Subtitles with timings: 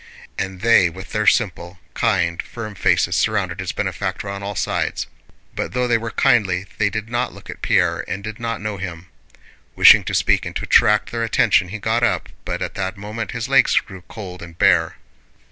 [0.35, 5.05] And they with their simple, kind, firm faces surrounded his benefactor on all sides.
[5.53, 8.77] But though they were kindly they did not look at Pierre and did not know
[8.77, 9.09] him.
[9.75, 13.29] Wishing to speak and to attract their attention, he got up, but at that moment
[13.29, 14.95] his legs grew cold and bare.